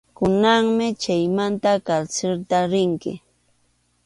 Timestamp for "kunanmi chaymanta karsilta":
0.17-2.59